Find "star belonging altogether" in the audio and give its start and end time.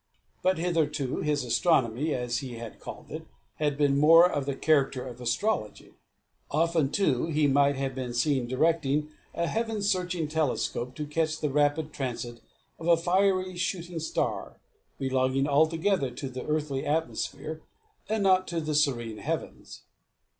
13.99-16.09